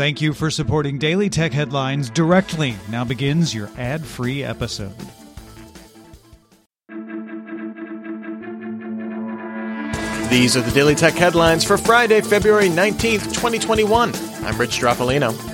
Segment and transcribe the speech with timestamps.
[0.00, 2.74] Thank you for supporting Daily Tech Headlines directly.
[2.88, 4.94] Now begins your ad free episode.
[10.30, 14.14] These are the Daily Tech headlines for Friday, February 19th, 2021.
[14.42, 15.49] I'm Rich Stroffolino.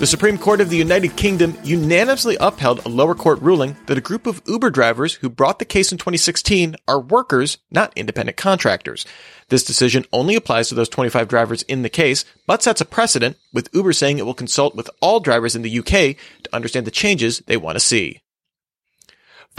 [0.00, 4.00] The Supreme Court of the United Kingdom unanimously upheld a lower court ruling that a
[4.00, 9.04] group of Uber drivers who brought the case in 2016 are workers, not independent contractors.
[9.50, 13.36] This decision only applies to those 25 drivers in the case, but sets a precedent,
[13.52, 16.90] with Uber saying it will consult with all drivers in the UK to understand the
[16.90, 18.22] changes they want to see.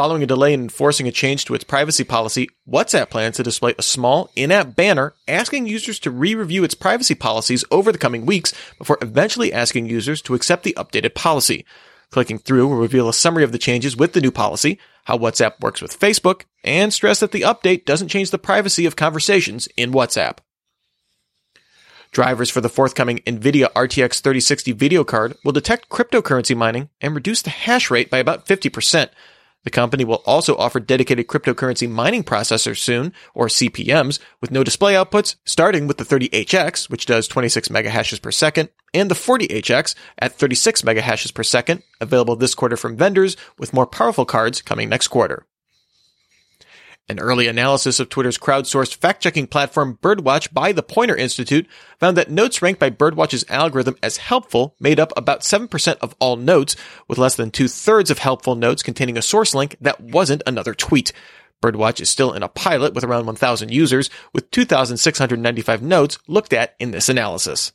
[0.00, 3.74] Following a delay in enforcing a change to its privacy policy, WhatsApp plans to display
[3.76, 8.54] a small in-app banner asking users to re-review its privacy policies over the coming weeks
[8.78, 11.66] before eventually asking users to accept the updated policy.
[12.10, 15.60] Clicking through will reveal a summary of the changes with the new policy, how WhatsApp
[15.60, 19.92] works with Facebook, and stress that the update doesn't change the privacy of conversations in
[19.92, 20.38] WhatsApp.
[22.10, 27.42] Drivers for the forthcoming NVIDIA RTX 3060 video card will detect cryptocurrency mining and reduce
[27.42, 29.10] the hash rate by about 50%.
[29.64, 34.94] The company will also offer dedicated cryptocurrency mining processors soon, or CPMs, with no display
[34.94, 40.32] outputs, starting with the 30HX, which does 26 megahashes per second, and the 40HX at
[40.32, 45.08] 36 megahashes per second, available this quarter from vendors, with more powerful cards coming next
[45.08, 45.46] quarter.
[47.10, 51.66] An early analysis of Twitter's crowdsourced fact-checking platform Birdwatch by the Poynter Institute
[51.98, 56.36] found that notes ranked by Birdwatch's algorithm as helpful made up about 7% of all
[56.36, 56.76] notes,
[57.08, 61.12] with less than two-thirds of helpful notes containing a source link that wasn't another tweet.
[61.60, 66.76] Birdwatch is still in a pilot with around 1,000 users, with 2,695 notes looked at
[66.78, 67.72] in this analysis.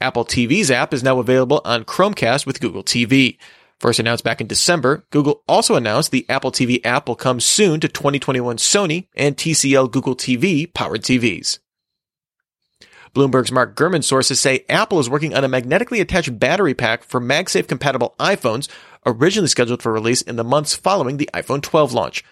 [0.00, 3.38] Apple TV's app is now available on Chromecast with Google TV.
[3.80, 7.80] First announced back in December, Google also announced the Apple TV app will come soon
[7.80, 11.60] to 2021 Sony and TCL Google TV powered TVs.
[13.14, 17.20] Bloomberg's Mark Gurman sources say Apple is working on a magnetically attached battery pack for
[17.20, 18.68] MagSafe compatible iPhones,
[19.06, 22.22] originally scheduled for release in the months following the iPhone 12 launch.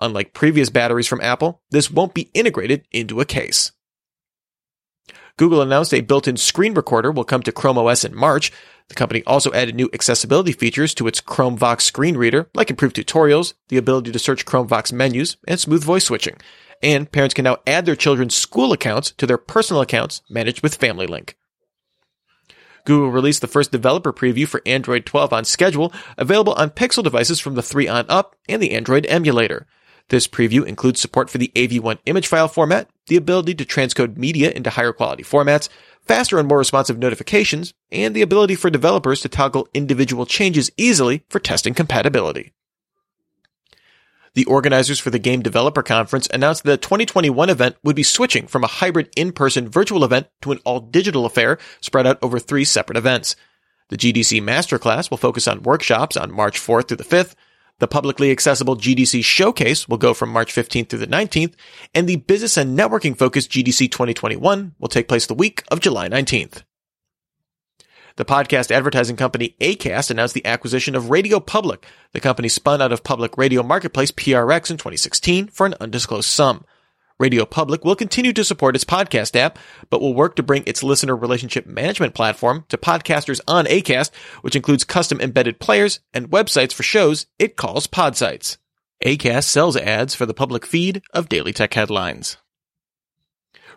[0.00, 3.72] Unlike previous batteries from Apple, this won't be integrated into a case.
[5.36, 8.52] Google announced a built-in screen recorder will come to Chrome OS in March.
[8.88, 12.94] The company also added new accessibility features to its Chrome Vox screen reader, like improved
[12.94, 16.36] tutorials, the ability to search Chrome Vox menus, and smooth voice switching.
[16.82, 20.76] And parents can now add their children's school accounts to their personal accounts managed with
[20.76, 21.36] Family Link.
[22.84, 27.40] Google released the first developer preview for Android 12 on schedule, available on Pixel devices
[27.40, 29.66] from the 3 on up and the Android emulator.
[30.08, 34.50] This preview includes support for the AV1 image file format, the ability to transcode media
[34.50, 35.68] into higher quality formats,
[36.02, 41.24] faster and more responsive notifications, and the ability for developers to toggle individual changes easily
[41.30, 42.52] for testing compatibility.
[44.34, 48.48] The organizers for the Game Developer Conference announced that the 2021 event would be switching
[48.48, 52.98] from a hybrid in-person virtual event to an all-digital affair spread out over three separate
[52.98, 53.36] events.
[53.90, 57.34] The GDC Masterclass will focus on workshops on March 4th through the 5th,
[57.78, 61.54] the publicly accessible GDC Showcase will go from March 15th through the 19th,
[61.94, 66.08] and the business and networking focused GDC 2021 will take place the week of July
[66.08, 66.62] 19th.
[68.16, 71.84] The podcast advertising company Acast announced the acquisition of Radio Public.
[72.12, 76.64] The company spun out of public radio marketplace PRX in 2016 for an undisclosed sum.
[77.18, 79.56] Radio Public will continue to support its podcast app,
[79.88, 84.56] but will work to bring its listener relationship management platform to podcasters on Acast, which
[84.56, 88.56] includes custom embedded players and websites for shows it calls podsites.
[89.04, 92.36] Acast sells ads for the public feed of Daily Tech Headlines.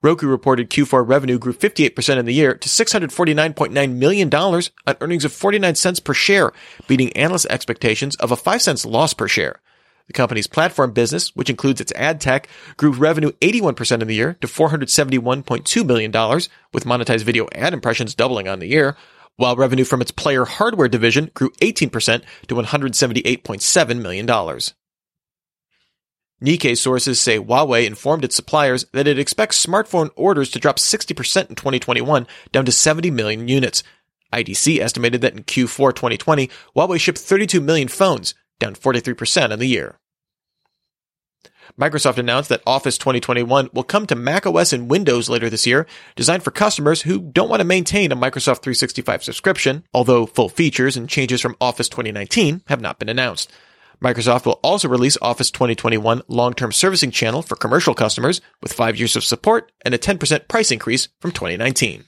[0.00, 5.32] Roku reported Q4 revenue grew 58% in the year to $649.9 million on earnings of
[5.32, 6.52] 49 cents per share,
[6.86, 9.60] beating analyst expectations of a 5 cents loss per share.
[10.06, 14.36] The company's platform business, which includes its ad tech, grew revenue 81% in the year
[14.40, 16.12] to $471.2 million,
[16.72, 18.96] with monetized video ad impressions doubling on the year,
[19.36, 24.26] while revenue from its player hardware division grew 18% to $178.7 million.
[26.42, 31.48] Nikkei sources say Huawei informed its suppliers that it expects smartphone orders to drop 60%
[31.48, 33.82] in 2021, down to 70 million units.
[34.32, 39.66] IDC estimated that in Q4 2020, Huawei shipped 32 million phones, down 43% in the
[39.66, 39.98] year.
[41.78, 46.42] Microsoft announced that Office 2021 will come to macOS and Windows later this year, designed
[46.42, 51.08] for customers who don't want to maintain a Microsoft 365 subscription, although full features and
[51.08, 53.50] changes from Office 2019 have not been announced.
[54.02, 59.16] Microsoft will also release Office 2021 long-term servicing channel for commercial customers with five years
[59.16, 62.04] of support and a 10% price increase from 2019.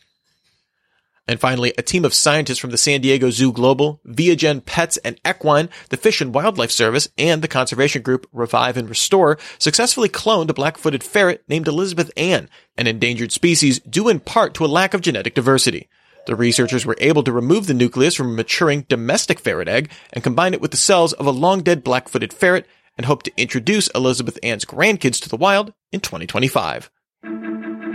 [1.28, 5.20] And finally, a team of scientists from the San Diego Zoo Global, Viagen Pets and
[5.26, 10.50] Equine, the Fish and Wildlife Service, and the conservation group Revive and Restore successfully cloned
[10.50, 14.94] a black-footed ferret named Elizabeth Ann, an endangered species due in part to a lack
[14.94, 15.88] of genetic diversity.
[16.26, 20.22] The researchers were able to remove the nucleus from a maturing domestic ferret egg and
[20.22, 23.88] combine it with the cells of a long dead black-footed ferret and hope to introduce
[23.88, 26.90] Elizabeth Ann's grandkids to the wild in 2025.